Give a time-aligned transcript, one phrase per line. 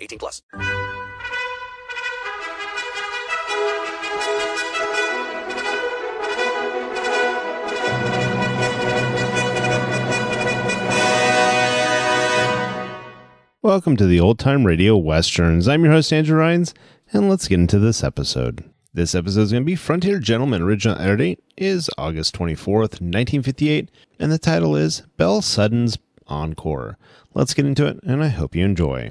[0.00, 0.42] 18 plus.
[13.60, 15.68] Welcome to the Old Time Radio Westerns.
[15.68, 16.72] I'm your host, Andrew Rhynes,
[17.12, 18.64] and let's get into this episode.
[18.94, 20.62] This episode is going to be Frontier Gentleman.
[20.62, 26.96] Original air date is August 24th, 1958, and the title is Belle Siddon's Encore.
[27.34, 29.10] Let's get into it, and I hope you enjoy.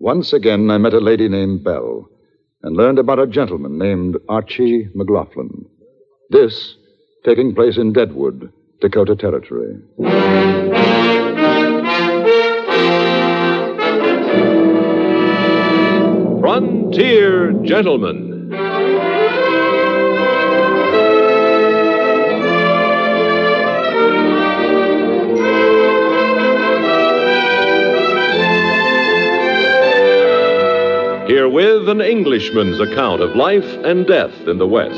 [0.00, 2.08] Once again, I met a lady named Belle
[2.62, 5.66] and learned about a gentleman named Archie McLaughlin.
[6.30, 6.76] This
[7.24, 9.76] taking place in Deadwood, Dakota Territory.
[16.40, 18.27] Frontier Gentleman.
[31.88, 34.94] An Englishman's account of life and death in the West.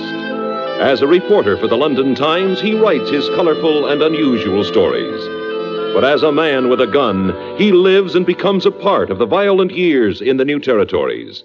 [0.83, 5.23] As a reporter for the London Times, he writes his colorful and unusual stories.
[5.95, 9.27] But as a man with a gun, he lives and becomes a part of the
[9.27, 11.45] violent years in the new territories.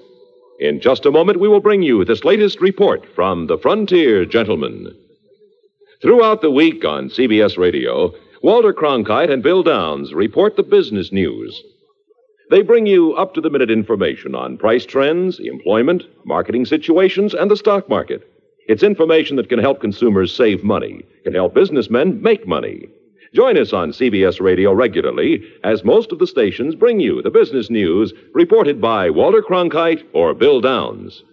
[0.59, 4.97] In just a moment, we will bring you this latest report from the Frontier Gentleman.
[6.01, 11.61] Throughout the week on CBS Radio, Walter Cronkite and Bill Downs report the business news.
[12.51, 17.49] They bring you up to the minute information on price trends, employment, marketing situations, and
[17.49, 18.27] the stock market.
[18.67, 22.87] It's information that can help consumers save money, can help businessmen make money.
[23.33, 27.69] Join us on CBS Radio regularly as most of the stations bring you the business
[27.69, 31.23] news reported by Walter Cronkite or Bill Downs.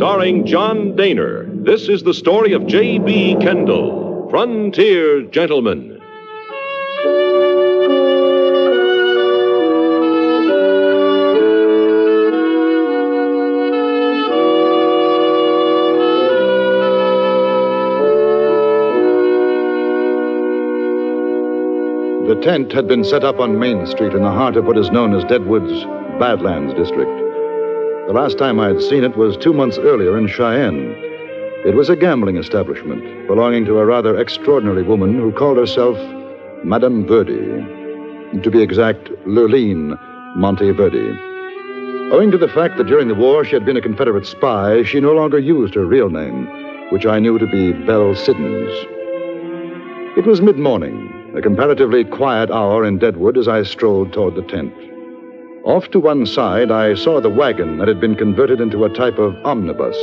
[0.00, 3.36] Starring John Dehner, this is the story of J.B.
[3.42, 5.98] Kendall, Frontier Gentleman.
[22.26, 24.90] The tent had been set up on Main Street in the heart of what is
[24.90, 25.84] known as Deadwood's
[26.18, 27.19] Badlands District.
[28.10, 30.96] The last time I had seen it was two months earlier in Cheyenne.
[31.64, 35.96] It was a gambling establishment belonging to a rather extraordinary woman who called herself
[36.64, 38.42] Madame Verdi.
[38.42, 39.96] To be exact, Lurline
[40.36, 42.10] Monteverdi.
[42.12, 44.98] Owing to the fact that during the war she had been a Confederate spy, she
[44.98, 46.48] no longer used her real name,
[46.90, 48.72] which I knew to be Belle Siddons.
[50.18, 54.42] It was mid morning, a comparatively quiet hour in Deadwood as I strolled toward the
[54.42, 54.74] tent.
[55.64, 59.18] Off to one side, I saw the wagon that had been converted into a type
[59.18, 59.96] of omnibus,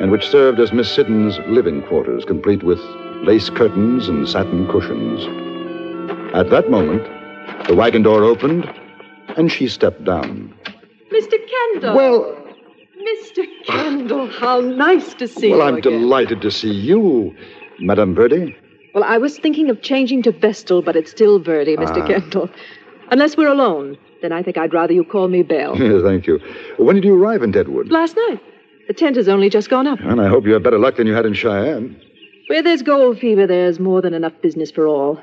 [0.00, 2.78] and which served as Miss Siddons' living quarters, complete with
[3.24, 5.24] lace curtains, and satin cushions.
[6.34, 7.02] At that moment,
[7.66, 8.70] the wagon door opened,
[9.38, 10.54] and she stepped down.
[11.10, 11.36] Mr.
[11.72, 11.96] Kendall.
[11.96, 12.42] Well-
[13.06, 13.44] Mr.
[13.66, 15.58] Kendall, how nice to see well, you.
[15.58, 15.92] Well, I'm again.
[16.00, 17.34] delighted to see you,
[17.78, 18.54] Madame Verdi.
[18.94, 22.02] Well, I was thinking of changing to Vestal, but it's still Verdi, Mr.
[22.02, 22.06] Ah.
[22.06, 22.50] Kendall.
[23.12, 25.76] Unless we're alone, then I think I'd rather you call me Belle.
[25.80, 26.38] Yes, thank you.
[26.78, 27.90] When did you arrive in Deadwood?
[27.90, 28.40] Last night.
[28.88, 29.98] The tent has only just gone up.
[30.00, 32.00] And I hope you had better luck than you had in Cheyenne.
[32.48, 35.20] Where there's gold fever, there's more than enough business for all.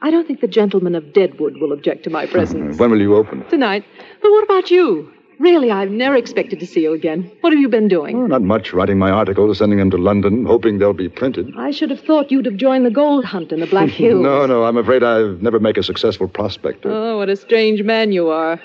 [0.00, 2.78] I don't think the gentlemen of Deadwood will object to my presence.
[2.78, 3.44] When will you open?
[3.48, 3.84] Tonight.
[4.22, 5.12] But what about you?
[5.38, 7.30] Really, I've never expected to see you again.
[7.40, 8.16] What have you been doing?
[8.16, 8.72] Oh, not much.
[8.72, 11.52] Writing my articles, sending them to London, hoping they'll be printed.
[11.56, 14.22] I should have thought you'd have joined the gold hunt in the Black Hills.
[14.22, 16.90] no, no, I'm afraid I'll never make a successful prospector.
[16.90, 18.60] Oh, what a strange man you are.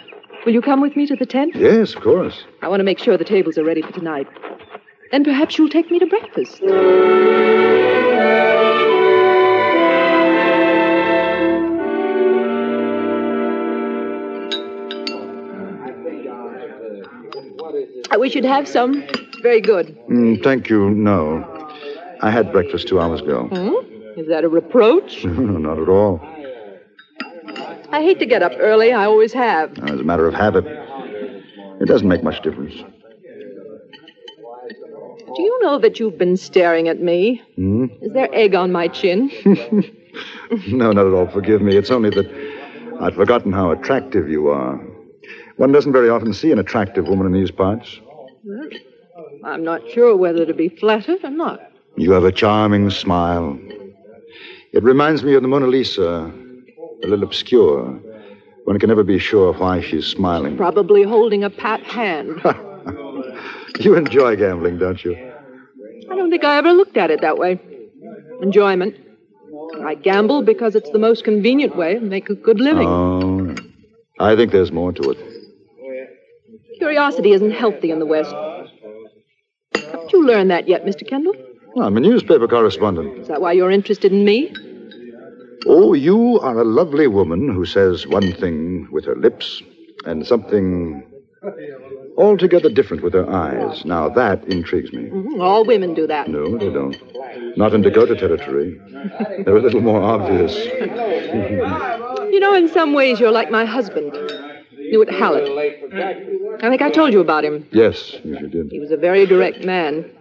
[0.46, 1.56] Will you come with me to the tent?
[1.56, 2.44] Yes, of course.
[2.62, 4.28] I want to make sure the tables are ready for tonight.
[5.12, 6.62] Then perhaps you'll take me to breakfast.
[18.12, 19.04] I wish you'd have some.
[19.04, 19.98] It's very good.
[20.10, 21.44] Mm, thank you, no.
[22.22, 23.48] I had breakfast two hours ago.
[23.48, 24.20] Hmm?
[24.20, 25.24] Is that a reproach?
[25.26, 26.20] no, not at all.
[27.92, 28.92] I hate to get up early.
[28.94, 29.78] I always have.
[29.80, 30.66] As a matter of habit,
[31.80, 32.74] it doesn't make much difference.
[35.36, 37.42] Do you know that you've been staring at me?
[37.56, 37.86] Hmm?
[38.02, 39.32] Is there egg on my chin?
[40.70, 41.28] No, not at all.
[41.28, 41.76] Forgive me.
[41.78, 42.26] It's only that
[43.02, 44.84] I'd forgotten how attractive you are.
[45.58, 48.00] One doesn't very often see an attractive woman in these parts.
[49.44, 51.60] I'm not sure whether to be flattered or not.
[51.96, 53.60] You have a charming smile.
[54.74, 56.32] It reminds me of the Mona Lisa,
[57.04, 58.00] a little obscure.
[58.66, 60.58] One can never be sure why she's smiling.
[60.58, 62.42] Probably holding a pat hand.
[63.80, 65.16] You enjoy gambling, don't you?
[66.10, 67.60] I don't think I ever looked at it that way.
[68.42, 68.96] Enjoyment.
[69.84, 72.88] I gamble because it's the most convenient way to make a good living.
[72.88, 73.56] Oh,
[74.20, 75.18] I think there's more to it.
[76.92, 78.34] Curiosity isn't healthy in the West.
[79.76, 81.06] Haven't you learned that yet, Mr.
[81.06, 81.34] Kendall?
[81.76, 83.20] Well, I'm a newspaper correspondent.
[83.20, 84.54] Is that why you're interested in me?
[85.68, 89.62] Oh, you are a lovely woman who says one thing with her lips
[90.06, 91.04] and something
[92.18, 93.84] altogether different with her eyes.
[93.84, 95.10] Now, that intrigues me.
[95.10, 96.30] Mhm, All women do that.
[96.30, 96.96] No, they don't.
[97.58, 98.80] Not in Dakota Territory.
[99.44, 100.56] They're a little more obvious.
[102.32, 104.14] You know, in some ways, you're like my husband,
[104.90, 105.50] Hewitt Hallett.
[106.64, 107.68] I think I told you about him.
[107.72, 108.72] Yes, yes, you did.
[108.72, 110.12] He was a very direct man.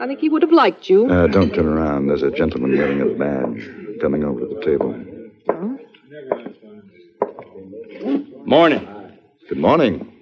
[0.00, 1.10] I think he would have liked you.
[1.10, 2.06] Uh, don't turn around.
[2.06, 4.94] There's a gentleman wearing a badge coming over to the table.
[8.46, 8.88] Morning.
[9.48, 10.12] Good morning.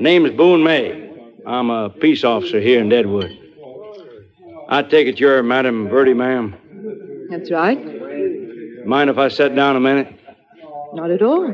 [0.00, 1.10] Name's Boone May.
[1.46, 3.30] I'm a peace officer here in Deadwood.
[4.68, 6.54] I take it you're Madam Verdi, ma'am.
[7.30, 8.86] That's right.
[8.86, 10.18] Mind if I sit down a minute?
[10.92, 11.52] Not at all.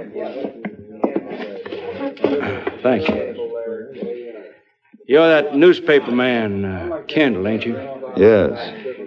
[2.82, 3.34] Thank you.
[5.06, 7.74] You're that newspaper man, uh, Kendall, ain't you?
[8.16, 8.58] Yes.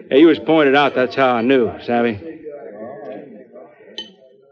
[0.10, 2.19] Hey, you was pointed out, that's how I knew, savvy?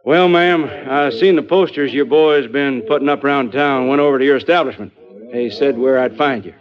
[0.05, 3.87] Well, ma'am, I seen the posters your boys been putting up around town.
[3.87, 4.93] Went over to your establishment.
[5.31, 6.53] They said where I'd find you.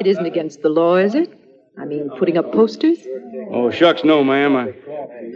[0.00, 1.32] It isn't against the law, is it?
[1.78, 2.98] I mean, putting up posters?
[3.50, 4.56] Oh, shucks, no, ma'am.
[4.56, 4.74] I,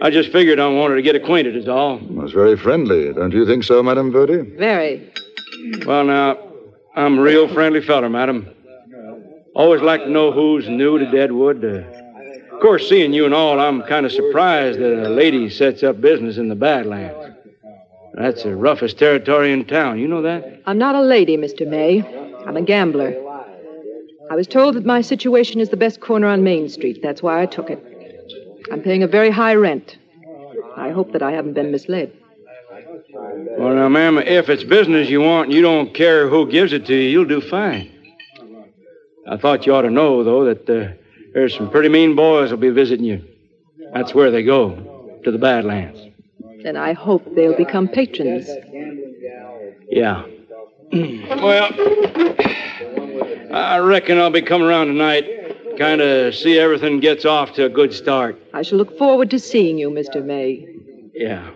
[0.03, 1.99] I just figured I wanted to get acquainted, is all.
[1.99, 3.13] That's very friendly.
[3.13, 4.57] Don't you think so, Madame Verdi?
[4.57, 5.13] Very.
[5.87, 6.39] Well, now,
[6.97, 8.49] I'm a real friendly feller, madam.
[9.55, 11.65] Always like to know who's new to Deadwood.
[11.65, 11.85] Uh,
[12.53, 16.01] of course, seeing you and all, I'm kind of surprised that a lady sets up
[16.01, 17.37] business in the Badlands.
[18.15, 20.01] That's the roughest territory in town.
[20.01, 20.63] You know that?
[20.67, 21.65] I'm not a lady, Mr.
[21.65, 22.03] May.
[22.45, 23.15] I'm a gambler.
[24.29, 26.99] I was told that my situation is the best corner on Main Street.
[27.03, 27.93] That's why I took it.
[28.73, 29.99] I'm paying a very high rent.
[30.77, 32.11] I hope that I haven't been misled.
[33.59, 36.87] Well, now, ma'am, if it's business you want and you don't care who gives it
[36.87, 37.91] to you, you'll do fine.
[39.29, 40.95] I thought you ought to know, though, that uh,
[41.35, 43.23] there's some pretty mean boys will be visiting you.
[43.93, 46.01] That's where they go, to the Badlands.
[46.63, 48.49] Then I hope they'll become patrons.
[49.91, 50.25] Yeah.
[50.93, 51.69] well,
[53.53, 55.42] I reckon I'll be coming around tonight.
[55.79, 58.41] Kind of see everything gets off to a good start.
[58.53, 60.25] I shall look forward to seeing you, Mr.
[60.25, 60.67] May.
[61.15, 61.51] Yeah.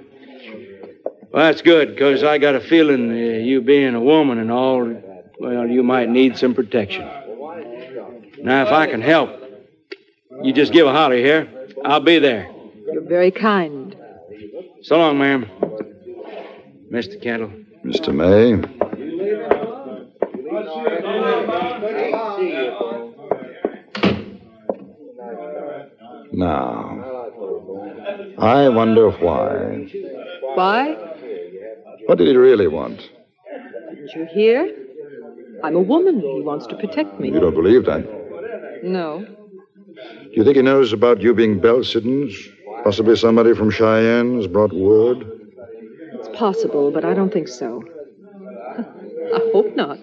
[1.33, 4.85] Well, that's good, because I got a feeling uh, you being a woman and all,
[5.39, 7.07] well, you might need some protection.
[8.39, 9.31] Now, if I can help,
[10.43, 11.49] you just give a holler here.
[11.85, 12.51] I'll be there.
[12.91, 13.95] You're very kind.
[14.83, 15.51] So long, ma'am.
[16.91, 17.21] Mr.
[17.21, 17.51] Kendall.
[17.85, 18.15] Mr.
[18.15, 18.96] May.
[28.47, 29.91] I wonder why.
[30.55, 30.95] Why?
[32.07, 33.11] What did he really want?
[33.91, 34.73] Didn't you hear?
[35.65, 36.21] I'm a woman.
[36.21, 37.33] He wants to protect me.
[37.33, 38.07] You don't believe that?
[38.85, 39.27] No.
[39.27, 42.33] Do you think he knows about you being Belle Siddons?
[42.85, 45.29] Possibly somebody from Cheyenne has brought word?
[46.13, 47.83] It's possible, but I don't think so.
[48.79, 49.99] I hope not.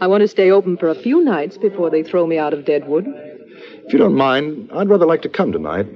[0.00, 2.64] I want to stay open for a few nights before they throw me out of
[2.64, 3.06] Deadwood.
[3.06, 5.86] If you don't mind, I'd rather like to come tonight.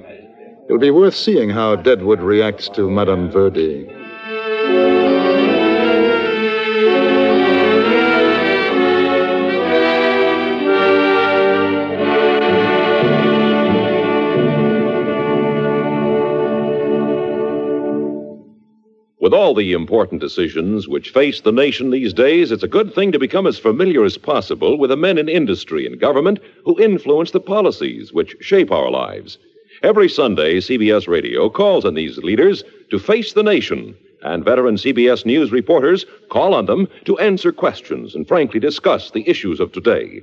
[0.67, 3.85] It'll be worth seeing how Deadwood reacts to Madame Verdi.
[19.19, 23.11] With all the important decisions which face the nation these days, it's a good thing
[23.11, 27.29] to become as familiar as possible with the men in industry and government who influence
[27.29, 29.37] the policies which shape our lives.
[29.83, 35.25] Every Sunday, CBS Radio calls on these leaders to face the nation, and veteran CBS
[35.25, 40.21] News reporters call on them to answer questions and frankly discuss the issues of today.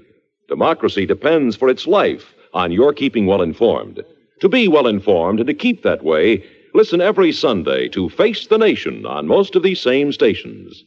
[0.48, 4.02] Democracy depends for its life on your keeping well informed.
[4.40, 6.44] To be well informed and to keep that way,
[6.74, 10.84] listen every Sunday to Face the Nation on most of these same stations.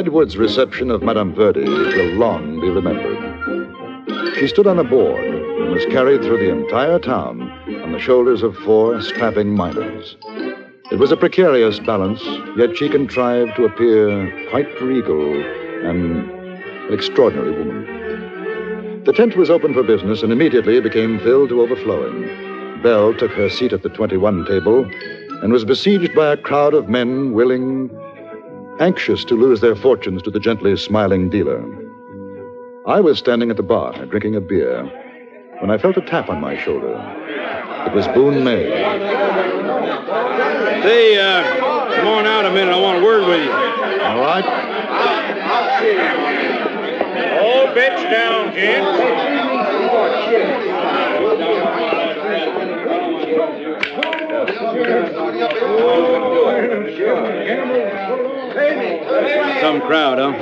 [0.00, 4.34] Deadwood's reception of Madame Verdi will long be remembered.
[4.36, 7.42] She stood on a board and was carried through the entire town
[7.82, 10.16] on the shoulders of four strapping miners.
[10.90, 12.22] It was a precarious balance,
[12.56, 15.34] yet she contrived to appear quite regal
[15.84, 19.04] and an extraordinary woman.
[19.04, 22.82] The tent was open for business and immediately became filled to overflowing.
[22.82, 24.90] Belle took her seat at the 21 table
[25.42, 27.90] and was besieged by a crowd of men willing,
[28.80, 31.62] anxious to lose their fortunes to the gently smiling dealer.
[32.86, 34.84] I was standing at the bar, drinking a beer,
[35.60, 36.94] when I felt a tap on my shoulder.
[37.86, 38.70] It was Boone May.
[40.82, 41.42] Say, uh,
[41.94, 42.72] come on out a minute.
[42.72, 43.52] I want a word with you.
[43.52, 44.44] All right.
[47.38, 48.54] Hold bitch down,
[59.60, 60.32] Some crowd, huh?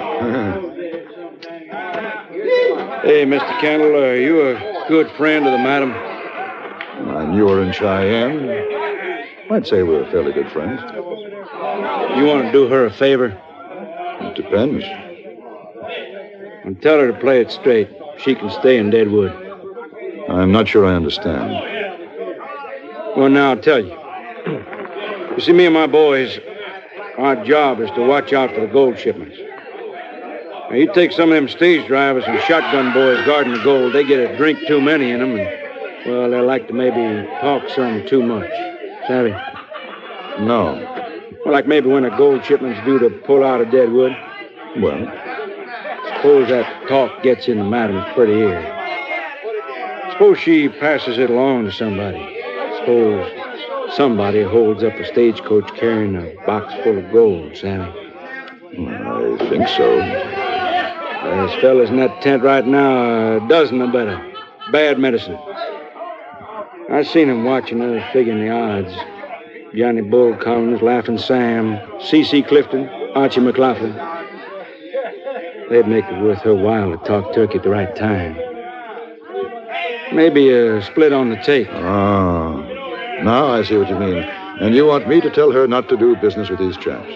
[3.03, 3.61] hey, Mr.
[3.61, 5.93] Kendall, are you a good friend of the madam?
[5.93, 8.49] And you were in Cheyenne.
[9.51, 10.81] I'd say we were fairly good friends.
[12.17, 13.39] You want to do her a favor?
[14.21, 14.85] It depends.
[16.65, 17.91] And tell her to play it straight.
[18.19, 19.33] She can stay in Deadwood.
[20.31, 21.78] I'm not sure I understand.
[23.19, 23.99] Well, now I'll tell you.
[25.35, 26.39] You see, me and my boys,
[27.19, 29.37] our job is to watch out for the gold shipments.
[30.71, 34.05] Now, you take some of them stage drivers and shotgun boys guarding the gold, they
[34.05, 38.07] get a drink too many in them, and, well, they like to maybe talk some
[38.07, 38.49] too much.
[39.09, 39.31] Savvy?
[40.45, 40.77] No.
[41.45, 44.17] Well, like maybe when a gold shipment's due to pull out of Deadwood.
[44.77, 45.13] Well,
[46.19, 48.63] Suppose that talk gets in the madam's pretty ear.
[50.13, 52.38] Suppose she passes it along to somebody.
[52.89, 53.31] Suppose
[53.97, 57.85] somebody holds up a stagecoach carrying a box full of gold, Sammy.
[57.85, 59.99] I think so.
[59.99, 64.19] There's fellas in that tent right now, a dozen or better.
[64.73, 65.39] Bad medicine.
[66.89, 68.95] I seen 'em watching us figuring the odds.
[69.75, 72.41] Johnny Bull Collins, Laughing Sam, C.C.
[72.41, 73.93] Clifton, Archie McLaughlin.
[75.69, 78.39] They'd make it worth her while to talk turkey at the right time.
[80.11, 81.69] Maybe a split on the take.
[81.71, 82.58] Ah.
[83.25, 84.23] Now I see what you mean.
[84.61, 87.09] And you want me to tell her not to do business with these chaps?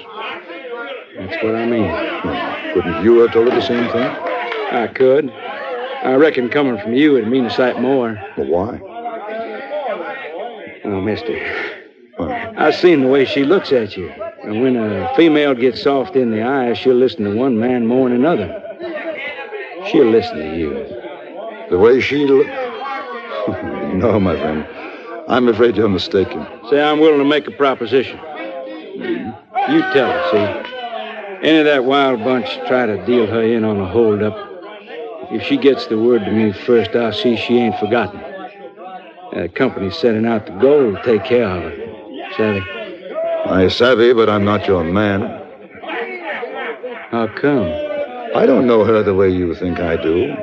[1.17, 1.91] That's what I mean.
[2.75, 4.03] Couldn't you have told her the same thing?
[4.03, 5.31] I could.
[5.31, 8.21] I reckon coming from you it'd mean a sight more.
[8.37, 8.81] Well, why?
[10.85, 11.39] Oh, mister.
[12.19, 14.11] I've seen the way she looks at you.
[14.11, 18.09] And when a female gets soft in the eyes, she'll listen to one man more
[18.09, 18.59] than another.
[19.91, 20.73] She'll listen to you.
[21.71, 22.27] The way she.
[22.27, 22.43] Lo-
[23.95, 24.67] no, my friend.
[25.29, 26.47] I'm afraid you're mistaken.
[26.69, 28.19] Say, I'm willing to make a proposition.
[28.19, 31.49] You tell her, see?
[31.49, 34.37] Any of that wild bunch try to deal her in on a holdup.
[35.31, 38.21] If she gets the word to me first, I'll see she ain't forgotten.
[39.33, 42.33] That company's setting out the gold to take care of her.
[42.37, 42.61] Savvy?
[43.47, 45.23] I savvy, but I'm not your man.
[47.11, 47.67] How come?
[48.35, 50.35] I don't know her the way you think I do.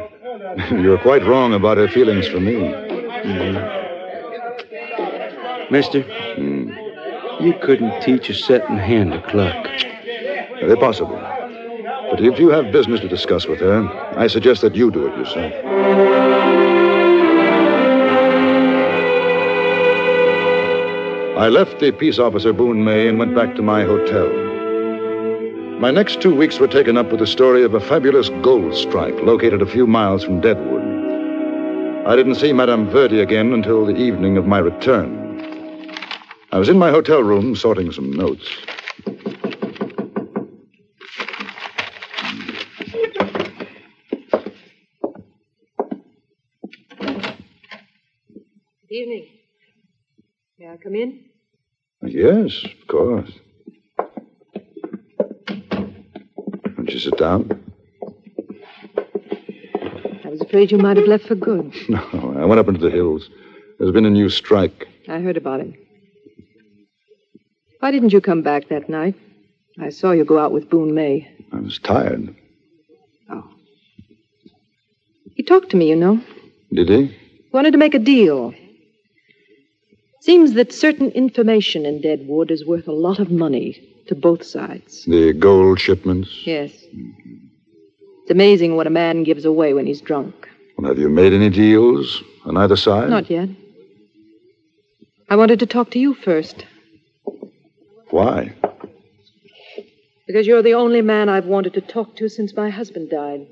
[0.72, 2.54] You're quite wrong about her feelings for me.
[2.54, 3.79] Mm-hmm.
[5.72, 6.02] Mister,
[6.36, 6.72] hmm.
[7.40, 9.66] You couldn't teach a setting hand to cluck.
[10.60, 11.16] Very possible.
[12.10, 15.16] But if you have business to discuss with her, I suggest that you do it
[15.16, 15.54] yourself.
[21.38, 24.28] I left the peace officer Boone May and went back to my hotel.
[25.80, 29.16] My next two weeks were taken up with the story of a fabulous gold strike
[29.22, 30.84] located a few miles from Deadwood.
[32.06, 35.19] I didn't see Madame Verdi again until the evening of my return.
[36.52, 38.50] I was in my hotel room sorting some notes.
[48.88, 49.28] Good evening.
[50.58, 51.26] May I come in?
[52.02, 53.32] Yes, of course.
[56.78, 57.64] Won't you sit down?
[60.26, 61.74] I was afraid you might have left for good.
[61.90, 63.30] No, I went up into the hills.
[63.78, 64.88] There's been a new strike.
[65.08, 65.74] I heard about it.
[67.80, 69.16] Why didn't you come back that night?
[69.80, 71.34] I saw you go out with Boone May.
[71.54, 72.36] I was tired.
[73.30, 73.50] Oh.
[75.36, 76.22] He talked to me, you know.
[76.74, 77.16] Did he?
[77.54, 78.54] Wanted to make a deal.
[80.22, 85.06] Seems that certain information in Deadwood is worth a lot of money to both sides.
[85.06, 86.46] The gold shipments?
[86.46, 86.72] Yes.
[86.74, 90.50] It's amazing what a man gives away when he's drunk.
[90.78, 93.10] Well, have you made any deals on either side?
[93.10, 93.50] Not yet.
[95.30, 96.66] I wanted to talk to you first,
[98.10, 98.56] Why?
[100.28, 103.48] because you're the only man I've wanted to talk to since my husband died.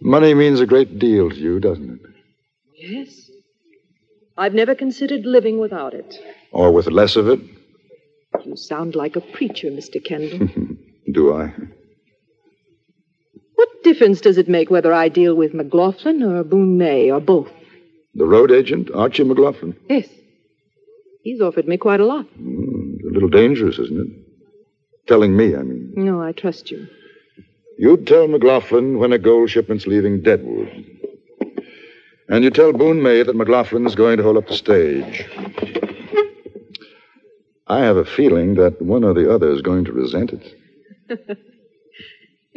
[0.00, 2.00] Money means a great deal to you, doesn't it?
[2.76, 3.28] Yes.
[4.36, 6.14] I've never considered living without it.
[6.52, 7.40] Or with less of it?
[8.44, 10.02] You sound like a preacher, Mr.
[10.02, 10.46] Kendall.
[11.12, 11.52] Do I?
[13.56, 17.50] what difference does it make whether I deal with McLaughlin or Boone May or both?
[18.14, 19.74] The road agent, Archie McLaughlin?
[19.88, 20.06] Yes.
[21.22, 22.26] He's offered me quite a lot.
[22.26, 22.57] Hmm.
[23.08, 25.06] A little dangerous, isn't it?
[25.06, 25.92] Telling me, I mean.
[25.96, 26.86] No, I trust you.
[27.78, 30.84] You'd tell McLaughlin when a gold shipment's leaving Deadwood.
[32.28, 35.24] And you tell Boone May that McLaughlin's going to hold up the stage.
[37.66, 41.38] I have a feeling that one or the other is going to resent it.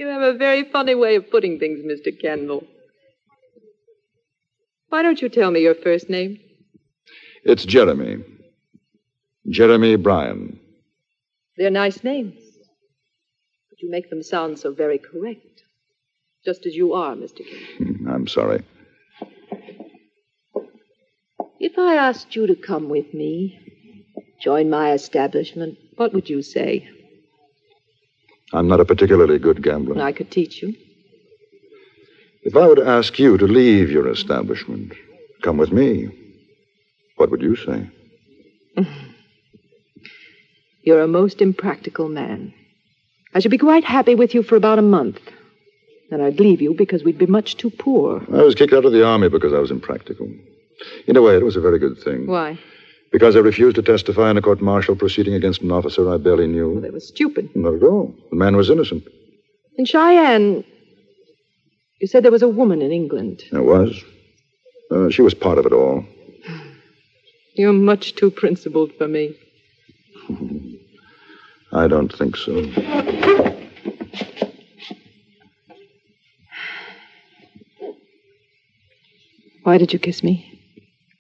[0.02, 2.12] You have a very funny way of putting things, Mr.
[2.20, 2.64] Kendall.
[4.90, 6.40] Why don't you tell me your first name?
[7.44, 8.24] It's Jeremy.
[9.50, 10.60] Jeremy Bryan.
[11.58, 12.40] They're nice names.
[13.70, 15.64] But you make them sound so very correct.
[16.46, 17.38] Just as you are, Mr.
[17.38, 17.96] Kendall.
[17.96, 18.64] Hmm, I'm sorry.
[21.60, 23.60] If I asked you to come with me,
[24.42, 26.88] join my establishment, what would you say?
[28.54, 30.02] I'm not a particularly good gambler.
[30.02, 30.74] I could teach you.
[32.44, 34.94] If I were to ask you to leave your establishment,
[35.44, 36.10] come with me,
[37.18, 37.90] what would you say?
[40.84, 42.54] You're a most impractical man.
[43.34, 45.20] I should be quite happy with you for about a month.
[46.10, 48.22] Then I'd leave you because we'd be much too poor.
[48.34, 50.28] I was kicked out of the army because I was impractical.
[51.08, 52.28] In a way, it was a very good thing.
[52.28, 52.60] Why?
[53.12, 56.48] Because I refused to testify in a court martial proceeding against an officer I barely
[56.48, 56.84] knew.
[56.84, 57.56] It was stupid.
[57.56, 58.14] Not at all.
[58.30, 59.04] The man was innocent.
[59.78, 60.64] In Cheyenne,
[62.00, 63.44] you said there was a woman in England.
[63.52, 64.04] There was.
[64.90, 66.06] Uh, she was part of it all.
[67.56, 69.36] You're much too principled for me.
[71.74, 72.62] I don't think so.
[79.64, 80.60] Why did you kiss me?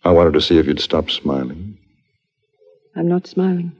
[0.03, 1.77] I wanted to see if you'd stop smiling.
[2.95, 3.71] I'm not smiling.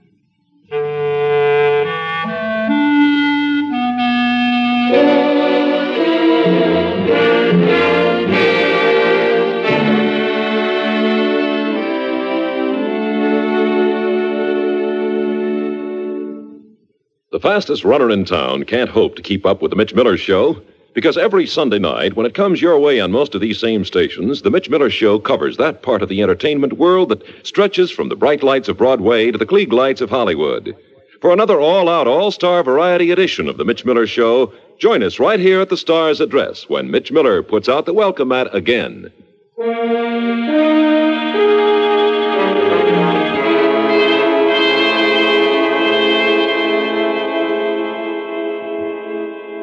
[17.42, 20.62] Fastest runner in town can't hope to keep up with the Mitch Miller Show
[20.94, 24.42] because every Sunday night, when it comes your way on most of these same stations,
[24.42, 28.14] the Mitch Miller Show covers that part of the entertainment world that stretches from the
[28.14, 30.76] bright lights of Broadway to the Klieg lights of Hollywood.
[31.20, 35.18] For another all out, all star variety edition of the Mitch Miller Show, join us
[35.18, 39.10] right here at the Star's address when Mitch Miller puts out the welcome mat again.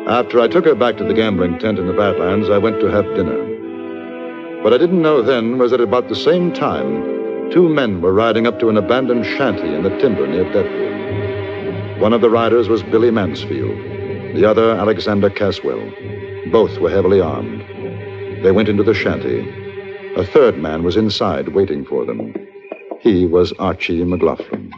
[0.09, 2.87] After I took her back to the gambling tent in the Badlands, I went to
[2.87, 4.63] have dinner.
[4.63, 8.47] What I didn't know then was that about the same time, two men were riding
[8.47, 12.01] up to an abandoned shanty in the timber near Deadwood.
[12.01, 13.77] One of the riders was Billy Mansfield,
[14.35, 15.91] the other Alexander Caswell.
[16.51, 17.61] Both were heavily armed.
[18.43, 19.47] They went into the shanty.
[20.15, 22.33] A third man was inside waiting for them.
[22.99, 24.73] He was Archie McLaughlin.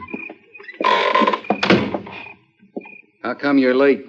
[3.23, 4.05] How come you're late?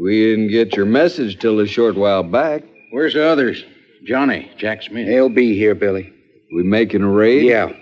[0.00, 2.62] We didn't get your message till a short while back.
[2.90, 3.64] Where's the others?
[4.04, 5.06] Johnny, Jack Smith.
[5.06, 6.12] They'll be here, Billy.
[6.54, 7.44] We making a raid?
[7.44, 7.72] Yeah.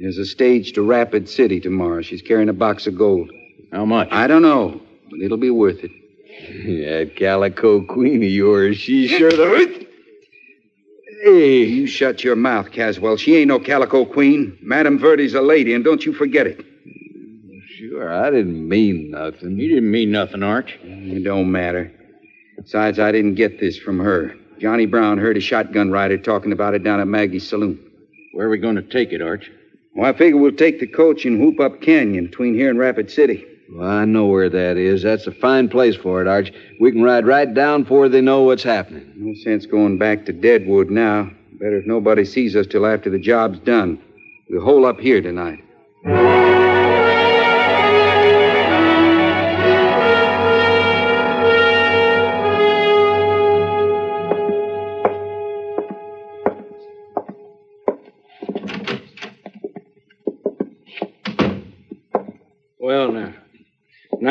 [0.00, 2.02] There's a stage to Rapid City tomorrow.
[2.02, 3.30] She's carrying a box of gold.
[3.72, 4.08] How much?
[4.12, 5.90] I don't know, but it'll be worth it.
[7.08, 9.86] that calico queen of yours, she's sure the.
[11.24, 11.64] Hey.
[11.64, 13.16] You shut your mouth, Caswell.
[13.16, 14.56] She ain't no calico queen.
[14.62, 16.64] Madame Verdi's a lady, and don't you forget it.
[17.96, 19.58] Sure, I didn't mean nothing.
[19.58, 20.78] You didn't mean nothing, Arch.
[20.82, 21.90] It don't matter.
[22.58, 24.34] Besides, I didn't get this from her.
[24.58, 27.78] Johnny Brown heard a shotgun rider talking about it down at Maggie's saloon.
[28.34, 29.50] Where are we going to take it, Arch?
[29.94, 33.10] Well, I figure we'll take the coach and whoop up Canyon between here and Rapid
[33.10, 33.46] City.
[33.72, 35.02] Well, I know where that is.
[35.02, 36.52] That's a fine place for it, Arch.
[36.78, 39.10] We can ride right down before they know what's happening.
[39.16, 41.30] No sense going back to Deadwood now.
[41.52, 43.98] Better if nobody sees us till after the job's done.
[44.50, 45.64] We'll hole up here tonight.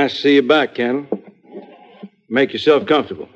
[0.06, 1.08] Nice to see you back, Kendall.
[2.30, 3.28] Make yourself comfortable.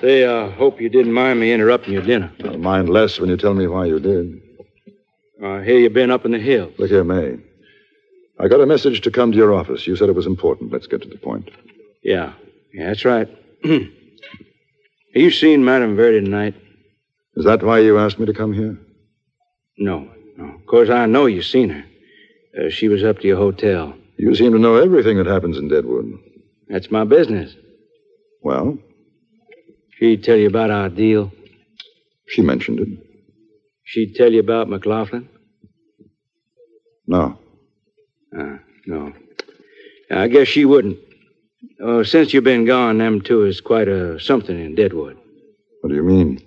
[0.00, 2.32] Say, I uh, hope you didn't mind me interrupting your dinner.
[2.44, 4.40] I'll mind less when you tell me why you did.
[5.44, 6.72] I hear you've been up in the hills.
[6.78, 7.38] Look here, May.
[8.38, 9.88] I got a message to come to your office.
[9.88, 10.70] You said it was important.
[10.70, 11.50] Let's get to the point.
[12.04, 12.34] Yeah,
[12.72, 13.28] yeah, that's right.
[13.64, 13.88] Have
[15.14, 16.54] you seen Madame Verdi tonight?
[17.34, 18.78] Is that why you asked me to come here?
[19.78, 20.44] No, no.
[20.44, 21.84] Of course, I know you've seen her.
[22.56, 23.96] Uh, she was up to your hotel.
[24.22, 26.12] You seem to know everything that happens in Deadwood.
[26.68, 27.56] That's my business.
[28.40, 28.78] Well?
[29.98, 31.32] She'd tell you about our deal.
[32.28, 32.88] She mentioned it.
[33.82, 35.28] She'd tell you about McLaughlin?
[37.08, 37.36] No.
[38.38, 39.12] Uh, no.
[40.08, 41.00] I guess she wouldn't.
[41.80, 45.18] Oh, since you've been gone, them two is quite a something in Deadwood.
[45.80, 46.40] What do you mean?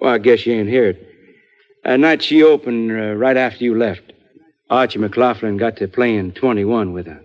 [0.00, 1.06] Well, I guess you ain't hear it.
[1.84, 4.14] That night she opened uh, right after you left.
[4.68, 7.20] Archie McLaughlin got to playing 21 with her.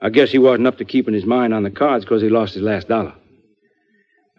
[0.00, 2.54] I guess he wasn't up to keeping his mind on the cards because he lost
[2.54, 3.14] his last dollar.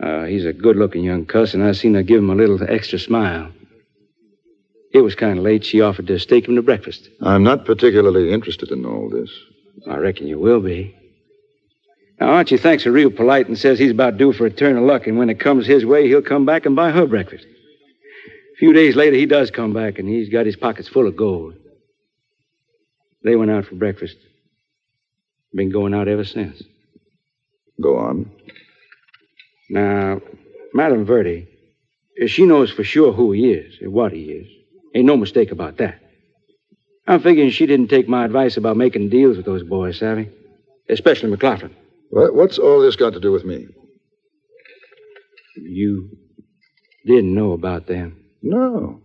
[0.01, 2.61] Uh, he's a good looking young cuss, and I seen her give him a little
[2.63, 3.51] extra smile.
[4.93, 5.65] It was kind of late.
[5.65, 7.09] She offered to stake him to breakfast.
[7.21, 9.31] I'm not particularly interested in all this.
[9.87, 10.95] I reckon you will be.
[12.19, 14.83] Now, Archie thanks her real polite and says he's about due for a turn of
[14.83, 17.45] luck, and when it comes his way, he'll come back and buy her breakfast.
[17.45, 21.15] A few days later, he does come back, and he's got his pockets full of
[21.15, 21.55] gold.
[23.27, 24.15] They went out for breakfast.
[25.53, 26.63] Been going out ever since.
[27.81, 28.31] Go on.
[29.69, 30.21] Now,
[30.73, 31.49] Madame Verdi,
[32.27, 34.47] she knows for sure who he is and what he is.
[34.95, 35.99] Ain't no mistake about that.
[37.05, 40.29] I'm figuring she didn't take my advice about making deals with those boys, Savvy.
[40.87, 41.75] Especially McLaughlin.
[42.09, 43.67] What, what's all this got to do with me?
[45.57, 46.17] You
[47.05, 48.23] didn't know about them.
[48.41, 49.01] No.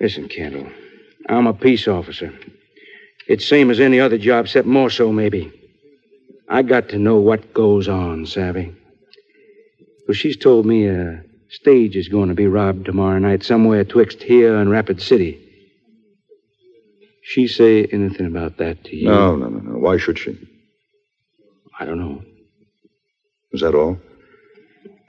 [0.00, 0.72] Listen, Kendall.
[1.28, 2.32] I'm a peace officer.
[3.26, 5.52] It's same as any other job, except more so, maybe.
[6.48, 8.72] I got to know what goes on, Savvy.
[10.06, 14.22] Well, she's told me a stage is going to be robbed tomorrow night somewhere twixt
[14.22, 15.42] here and Rapid City.
[17.22, 19.08] She say anything about that to you?
[19.08, 19.78] No, no, no, no.
[19.78, 20.38] Why should she?
[21.80, 22.22] I don't know.
[23.52, 23.98] Is that all?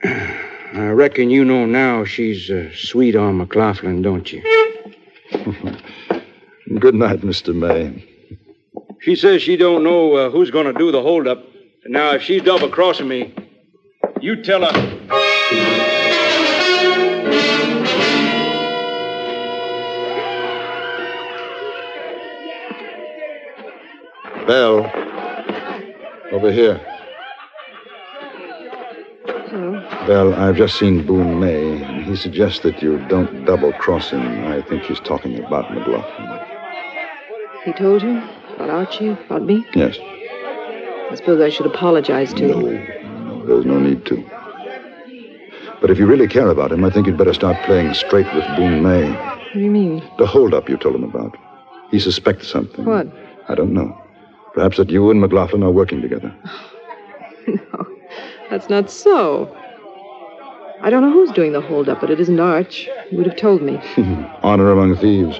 [0.02, 4.42] I reckon you know now she's uh, sweet on McLaughlin, don't you?
[6.76, 7.54] Good night, Mr.
[7.54, 8.04] May.
[9.00, 11.42] She says she don't know uh, who's going to do the holdup.
[11.86, 13.34] Now, if she's double crossing me,
[14.20, 14.98] you tell her.
[24.46, 24.90] Belle.
[26.32, 26.80] Over here.
[29.26, 30.06] Hello.
[30.06, 34.46] Belle, I've just seen Boone May, and he suggests that you don't double cross him.
[34.46, 36.37] I think he's talking about McLaughlin.
[37.68, 38.16] He told you?
[38.54, 39.08] About Archie?
[39.08, 39.62] About me?
[39.74, 39.98] Yes.
[40.00, 43.28] I suppose I should apologize to no, him.
[43.28, 44.24] No, there's no need to.
[45.78, 48.46] But if you really care about him, I think you'd better start playing straight with
[48.56, 49.10] Boone May.
[49.10, 50.02] What do you mean?
[50.16, 51.36] The holdup you told him about.
[51.90, 52.86] He suspects something.
[52.86, 53.06] What?
[53.50, 53.94] I don't know.
[54.54, 56.34] Perhaps that you and McLaughlin are working together.
[57.46, 57.86] no,
[58.48, 59.54] that's not so.
[60.80, 62.88] I don't know who's doing the holdup, but it isn't Arch.
[63.10, 63.78] He would have told me.
[64.42, 65.38] Honor among thieves.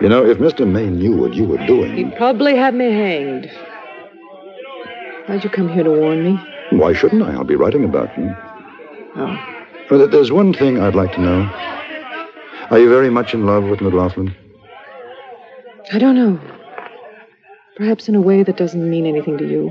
[0.00, 0.66] You know, if Mr.
[0.66, 1.94] May knew what you were doing.
[1.94, 3.50] He'd probably have me hanged.
[5.26, 6.40] Why'd you come here to warn me?
[6.70, 7.32] Why shouldn't I?
[7.32, 8.34] I'll be writing about you.
[9.16, 9.36] Oh.
[9.90, 11.42] But there's one thing I'd like to know.
[12.70, 14.34] Are you very much in love with McLaughlin?
[15.92, 16.40] I don't know.
[17.76, 19.70] Perhaps in a way that doesn't mean anything to you.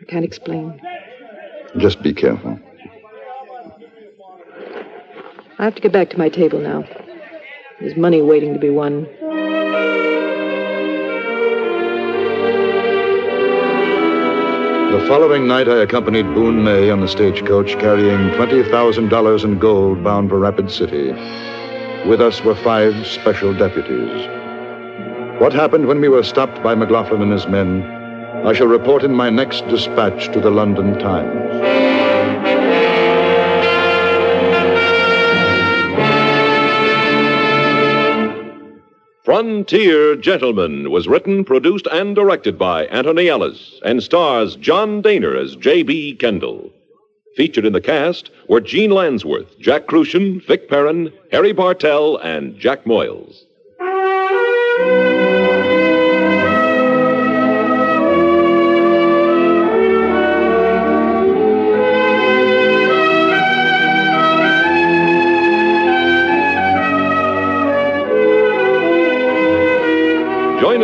[0.00, 0.80] I can't explain.
[1.78, 2.60] Just be careful.
[5.58, 6.84] I have to get back to my table now.
[7.80, 9.02] There's money waiting to be won.
[14.92, 20.30] The following night, I accompanied Boone May on the stagecoach carrying $20,000 in gold bound
[20.30, 21.10] for Rapid City.
[22.08, 24.28] With us were five special deputies.
[25.40, 27.82] What happened when we were stopped by McLaughlin and his men,
[28.46, 31.83] I shall report in my next dispatch to the London Times.
[39.34, 45.56] Frontier Gentleman was written, produced, and directed by Antony Ellis and stars John Dehner as
[45.56, 46.18] J.B.
[46.20, 46.70] Kendall.
[47.34, 52.84] Featured in the cast were Jean Lansworth, Jack Kruschen, Vic Perrin, Harry Bartell, and Jack
[52.84, 53.42] Moyles.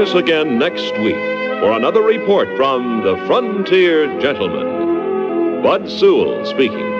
[0.01, 1.15] Us again next week
[1.61, 5.63] for another report from the Frontier Gentleman.
[5.63, 7.00] Bud Sewell speaking.